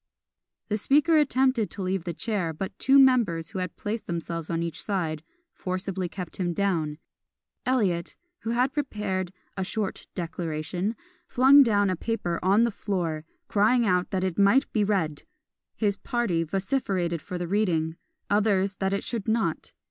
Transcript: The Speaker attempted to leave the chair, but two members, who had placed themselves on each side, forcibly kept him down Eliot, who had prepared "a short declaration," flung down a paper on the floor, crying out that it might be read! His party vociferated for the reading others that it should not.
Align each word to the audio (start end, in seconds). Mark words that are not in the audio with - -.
The 0.69 0.79
Speaker 0.79 1.15
attempted 1.17 1.69
to 1.69 1.83
leave 1.83 2.05
the 2.05 2.13
chair, 2.15 2.53
but 2.53 2.75
two 2.79 2.97
members, 2.97 3.51
who 3.51 3.59
had 3.59 3.77
placed 3.77 4.07
themselves 4.07 4.49
on 4.49 4.63
each 4.63 4.81
side, 4.81 5.21
forcibly 5.53 6.09
kept 6.09 6.37
him 6.37 6.53
down 6.53 6.97
Eliot, 7.67 8.15
who 8.39 8.49
had 8.49 8.73
prepared 8.73 9.31
"a 9.55 9.63
short 9.63 10.07
declaration," 10.15 10.95
flung 11.27 11.61
down 11.61 11.91
a 11.91 11.95
paper 11.95 12.39
on 12.41 12.63
the 12.63 12.71
floor, 12.71 13.25
crying 13.47 13.85
out 13.85 14.09
that 14.09 14.23
it 14.23 14.39
might 14.39 14.65
be 14.73 14.83
read! 14.83 15.21
His 15.75 15.97
party 15.97 16.41
vociferated 16.41 17.21
for 17.21 17.37
the 17.37 17.47
reading 17.47 17.95
others 18.27 18.77
that 18.77 18.93
it 18.93 19.03
should 19.03 19.27
not. 19.27 19.71